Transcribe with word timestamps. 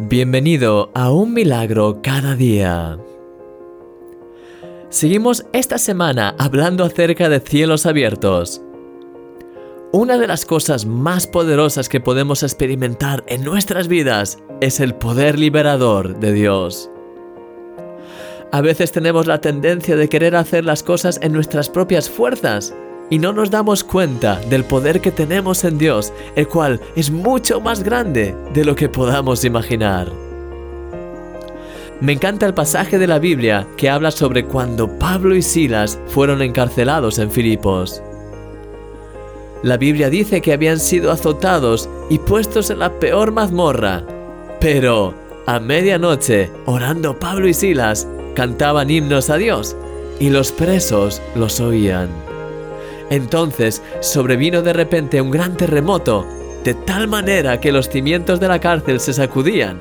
Bienvenido 0.00 0.90
a 0.92 1.12
Un 1.12 1.34
Milagro 1.34 2.00
cada 2.02 2.34
día. 2.34 2.98
Seguimos 4.88 5.46
esta 5.52 5.78
semana 5.78 6.34
hablando 6.36 6.82
acerca 6.82 7.28
de 7.28 7.38
cielos 7.38 7.86
abiertos. 7.86 8.60
Una 9.92 10.18
de 10.18 10.26
las 10.26 10.46
cosas 10.46 10.84
más 10.84 11.28
poderosas 11.28 11.88
que 11.88 12.00
podemos 12.00 12.42
experimentar 12.42 13.22
en 13.28 13.44
nuestras 13.44 13.86
vidas 13.86 14.38
es 14.60 14.80
el 14.80 14.96
poder 14.96 15.38
liberador 15.38 16.18
de 16.18 16.32
Dios. 16.32 16.90
A 18.50 18.62
veces 18.62 18.90
tenemos 18.90 19.28
la 19.28 19.40
tendencia 19.40 19.94
de 19.94 20.08
querer 20.08 20.34
hacer 20.34 20.64
las 20.64 20.82
cosas 20.82 21.20
en 21.22 21.32
nuestras 21.32 21.70
propias 21.70 22.10
fuerzas 22.10 22.74
y 23.10 23.18
no 23.18 23.32
nos 23.32 23.50
damos 23.50 23.84
cuenta 23.84 24.40
del 24.48 24.64
poder 24.64 25.00
que 25.00 25.10
tenemos 25.10 25.64
en 25.64 25.78
Dios, 25.78 26.12
el 26.36 26.48
cual 26.48 26.80
es 26.96 27.10
mucho 27.10 27.60
más 27.60 27.82
grande 27.82 28.34
de 28.52 28.64
lo 28.64 28.74
que 28.74 28.88
podamos 28.88 29.44
imaginar. 29.44 30.10
Me 32.00 32.12
encanta 32.12 32.46
el 32.46 32.54
pasaje 32.54 32.98
de 32.98 33.06
la 33.06 33.18
Biblia 33.18 33.66
que 33.76 33.88
habla 33.88 34.10
sobre 34.10 34.44
cuando 34.44 34.88
Pablo 34.98 35.34
y 35.36 35.42
Silas 35.42 35.98
fueron 36.08 36.42
encarcelados 36.42 37.18
en 37.18 37.30
Filipos. 37.30 38.02
La 39.62 39.76
Biblia 39.78 40.10
dice 40.10 40.42
que 40.42 40.52
habían 40.52 40.78
sido 40.78 41.10
azotados 41.10 41.88
y 42.10 42.18
puestos 42.18 42.68
en 42.70 42.80
la 42.80 42.98
peor 42.98 43.32
mazmorra, 43.32 44.02
pero 44.60 45.14
a 45.46 45.60
medianoche, 45.60 46.50
orando 46.66 47.18
Pablo 47.18 47.48
y 47.48 47.54
Silas, 47.54 48.06
cantaban 48.34 48.90
himnos 48.90 49.30
a 49.30 49.36
Dios 49.36 49.76
y 50.18 50.30
los 50.30 50.52
presos 50.52 51.22
los 51.34 51.60
oían. 51.60 52.33
Entonces 53.10 53.82
sobrevino 54.00 54.62
de 54.62 54.72
repente 54.72 55.20
un 55.20 55.30
gran 55.30 55.56
terremoto, 55.56 56.26
de 56.64 56.74
tal 56.74 57.08
manera 57.08 57.60
que 57.60 57.72
los 57.72 57.88
cimientos 57.88 58.40
de 58.40 58.48
la 58.48 58.58
cárcel 58.58 59.00
se 59.00 59.12
sacudían, 59.12 59.80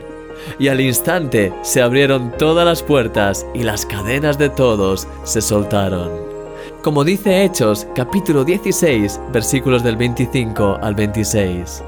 y 0.60 0.68
al 0.68 0.82
instante 0.82 1.54
se 1.62 1.82
abrieron 1.82 2.32
todas 2.38 2.66
las 2.66 2.84
puertas 2.84 3.46
y 3.54 3.64
las 3.64 3.86
cadenas 3.86 4.38
de 4.38 4.50
todos 4.50 5.08
se 5.24 5.42
soltaron. 5.42 6.12
Como 6.82 7.04
dice 7.04 7.46
Hechos 7.46 7.88
capítulo 7.96 8.44
16 8.44 9.20
versículos 9.32 9.84
del 9.84 9.96
25 9.96 10.80
al 10.82 10.96
26. 10.96 11.84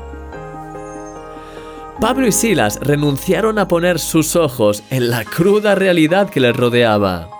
Pablo 1.99 2.27
y 2.27 2.31
Silas 2.31 2.79
renunciaron 2.81 3.57
a 3.57 3.67
poner 3.67 3.99
sus 3.99 4.35
ojos 4.35 4.83
en 4.89 5.09
la 5.09 5.23
cruda 5.23 5.75
realidad 5.75 6.29
que 6.29 6.41
les 6.41 6.55
rodeaba. 6.55 7.34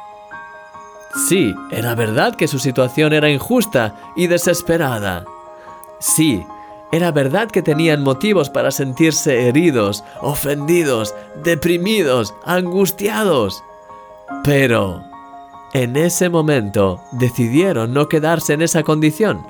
Sí, 1.15 1.55
era 1.71 1.95
verdad 1.95 2.35
que 2.35 2.47
su 2.47 2.59
situación 2.59 3.13
era 3.13 3.29
injusta 3.29 3.95
y 4.17 4.27
desesperada. 4.27 5.25
Sí, 5.99 6.45
era 6.91 7.11
verdad 7.11 7.49
que 7.49 7.61
tenían 7.61 8.03
motivos 8.03 8.49
para 8.49 8.69
sentirse 8.69 9.47
heridos, 9.47 10.03
ofendidos, 10.21 11.15
deprimidos, 11.41 12.33
angustiados. 12.43 13.63
Pero, 14.43 15.03
en 15.73 15.95
ese 15.95 16.27
momento, 16.29 17.01
decidieron 17.13 17.93
no 17.93 18.09
quedarse 18.09 18.53
en 18.53 18.61
esa 18.61 18.83
condición. 18.83 19.47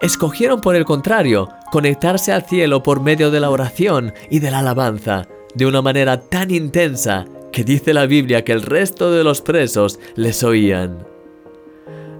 Escogieron, 0.00 0.60
por 0.60 0.76
el 0.76 0.84
contrario, 0.84 1.48
conectarse 1.72 2.32
al 2.32 2.44
cielo 2.44 2.82
por 2.82 3.00
medio 3.00 3.32
de 3.32 3.40
la 3.40 3.50
oración 3.50 4.14
y 4.30 4.38
de 4.38 4.50
la 4.52 4.60
alabanza, 4.60 5.26
de 5.54 5.66
una 5.66 5.82
manera 5.82 6.20
tan 6.20 6.52
intensa 6.52 7.26
que 7.52 7.64
dice 7.64 7.94
la 7.94 8.06
Biblia 8.06 8.44
que 8.44 8.52
el 8.52 8.62
resto 8.62 9.10
de 9.10 9.24
los 9.24 9.40
presos 9.40 9.98
les 10.14 10.42
oían. 10.42 11.06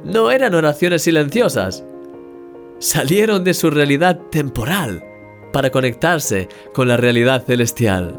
No 0.04 0.30
eran 0.30 0.54
oraciones 0.54 1.02
silenciosas. 1.02 1.84
Salieron 2.78 3.44
de 3.44 3.54
su 3.54 3.70
realidad 3.70 4.18
temporal 4.30 5.04
para 5.52 5.70
conectarse 5.70 6.48
con 6.72 6.88
la 6.88 6.96
realidad 6.96 7.44
celestial. 7.44 8.18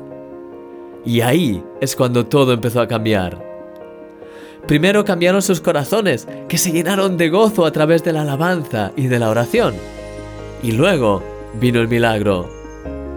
Y 1.06 1.22
ahí 1.22 1.64
es 1.82 1.96
cuando 1.96 2.28
todo 2.28 2.54
empezó 2.54 2.82
a 2.82 2.88
cambiar. 2.88 3.50
Primero 4.68 5.04
cambiaron 5.04 5.42
sus 5.42 5.60
corazones, 5.60 6.28
que 6.48 6.60
se 6.60 6.72
llenaron 6.72 7.18
de 7.18 7.30
gozo 7.30 7.66
a 7.66 7.72
través 7.72 8.04
de 8.04 8.14
la 8.14 8.22
alabanza 8.22 8.92
y 8.96 9.08
de 9.08 9.18
la 9.18 9.30
oración. 9.30 9.74
Y 10.62 10.74
luego 10.74 11.24
vino 11.60 11.82
el 11.82 11.88
milagro 11.88 12.61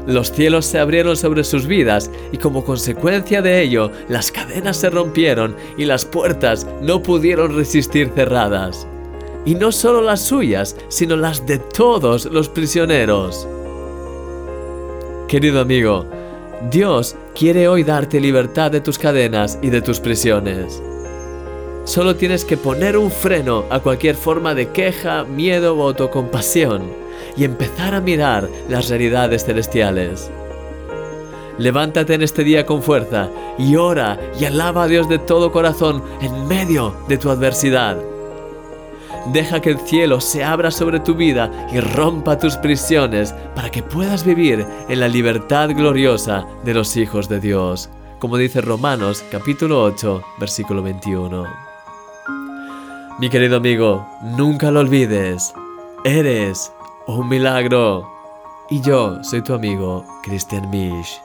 los 0.07 0.31
cielos 0.33 0.67
se 0.67 0.79
abrieron 0.79 1.17
sobre 1.17 1.45
sus 1.45 1.67
vidas 1.67 2.11
y 2.31 2.37
como 2.37 2.65
consecuencia 2.65 3.41
de 3.41 3.63
ello 3.63 3.91
las 4.09 4.31
cadenas 4.31 4.77
se 4.77 4.91
rompieron 4.91 5.57
y 5.79 5.87
las 5.87 6.05
puertas 6.05 6.67
no 6.83 7.03
pudieron 7.03 7.57
resistir 7.57 8.11
cerradas. 8.15 8.87
Y 9.47 9.55
no 9.55 9.73
solo 9.73 10.03
las 10.03 10.21
suyas, 10.21 10.77
sino 10.89 11.17
las 11.17 11.47
de 11.47 11.59
todos 11.59 12.27
los 12.27 12.49
prisioneros. 12.49 13.47
Querido 15.29 15.61
amigo, 15.61 16.07
Dios 16.71 17.17
quiere 17.35 17.69
hoy 17.69 17.83
darte 17.83 18.21
libertad 18.21 18.71
de 18.71 18.81
tus 18.81 18.99
cadenas 18.99 19.59
y 19.63 19.71
de 19.71 19.83
tus 19.83 20.01
prisiones. 20.01 20.83
Solo 21.85 22.17
tienes 22.17 22.45
que 22.45 22.57
poner 22.57 22.97
un 22.97 23.11
freno 23.11 23.65
a 23.69 23.81
cualquier 23.81 24.17
forma 24.17 24.55
de 24.55 24.71
queja, 24.71 25.25
miedo 25.25 25.77
o 25.77 25.89
autocompasión 25.89 27.04
y 27.37 27.45
empezar 27.45 27.95
a 27.95 28.01
mirar 28.01 28.49
las 28.69 28.89
realidades 28.89 29.45
celestiales. 29.45 30.31
Levántate 31.59 32.15
en 32.15 32.23
este 32.23 32.43
día 32.43 32.67
con 32.67 32.83
fuerza 32.83 33.29
y 33.59 33.77
ora 33.77 34.19
y 34.39 34.45
alaba 34.45 34.85
a 34.85 34.89
Dios 34.89 35.09
de 35.09 35.19
todo 35.19 35.53
corazón 35.53 36.03
en 36.21 36.49
medio 36.49 36.97
de 37.09 37.17
tu 37.17 37.31
adversidad. 37.31 37.97
Deja 39.33 39.61
que 39.61 39.71
el 39.71 39.79
cielo 39.79 40.21
se 40.21 40.45
abra 40.45 40.71
sobre 40.71 41.01
tu 41.01 41.15
vida 41.15 41.69
y 41.73 41.81
rompa 41.81 42.39
tus 42.39 42.57
prisiones 42.57 43.35
para 43.55 43.71
que 43.71 43.83
puedas 43.83 44.25
vivir 44.25 44.67
en 44.89 45.01
la 45.01 45.09
libertad 45.09 45.71
gloriosa 45.71 46.47
de 46.65 46.75
los 46.75 46.97
hijos 46.97 47.29
de 47.29 47.41
Dios, 47.41 47.89
como 48.19 48.37
dice 48.37 48.61
Romanos 48.61 49.25
capítulo 49.31 49.83
8, 49.83 50.23
versículo 50.39 50.83
21. 50.83 51.47
Mi 53.19 53.31
querido 53.31 53.57
amigo, 53.57 54.07
nunca 54.37 54.71
lo 54.71 54.81
olvides, 54.81 55.55
eres 56.05 56.73
un 57.07 57.29
milagro. 57.29 58.07
Y 58.71 58.81
yo 58.81 59.23
soy 59.23 59.43
tu 59.43 59.55
amigo 59.55 60.05
Christian 60.23 60.71
Misch. 60.71 61.21